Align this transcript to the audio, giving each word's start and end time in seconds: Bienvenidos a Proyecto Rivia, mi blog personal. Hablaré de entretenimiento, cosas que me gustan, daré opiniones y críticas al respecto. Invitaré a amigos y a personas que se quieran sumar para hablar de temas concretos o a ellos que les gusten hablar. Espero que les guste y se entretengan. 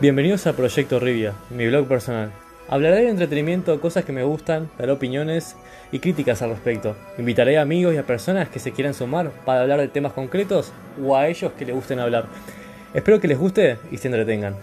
Bienvenidos 0.00 0.46
a 0.46 0.52
Proyecto 0.52 1.00
Rivia, 1.00 1.32
mi 1.50 1.66
blog 1.66 1.88
personal. 1.88 2.30
Hablaré 2.68 3.02
de 3.02 3.08
entretenimiento, 3.08 3.80
cosas 3.80 4.04
que 4.04 4.12
me 4.12 4.22
gustan, 4.22 4.70
daré 4.78 4.92
opiniones 4.92 5.56
y 5.90 5.98
críticas 5.98 6.40
al 6.40 6.50
respecto. 6.50 6.94
Invitaré 7.18 7.58
a 7.58 7.62
amigos 7.62 7.92
y 7.92 7.96
a 7.96 8.06
personas 8.06 8.48
que 8.48 8.60
se 8.60 8.70
quieran 8.70 8.94
sumar 8.94 9.32
para 9.44 9.62
hablar 9.62 9.80
de 9.80 9.88
temas 9.88 10.12
concretos 10.12 10.70
o 11.04 11.16
a 11.16 11.26
ellos 11.26 11.50
que 11.58 11.64
les 11.64 11.74
gusten 11.74 11.98
hablar. 11.98 12.26
Espero 12.94 13.18
que 13.18 13.26
les 13.26 13.38
guste 13.38 13.78
y 13.90 13.96
se 13.96 14.06
entretengan. 14.06 14.54